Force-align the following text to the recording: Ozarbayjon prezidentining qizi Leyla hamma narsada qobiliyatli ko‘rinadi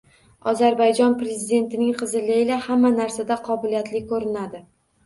Ozarbayjon 0.51 1.13
prezidentining 1.19 1.93
qizi 2.01 2.25
Leyla 2.33 2.59
hamma 2.69 2.95
narsada 2.99 3.41
qobiliyatli 3.51 4.07
ko‘rinadi 4.13 4.67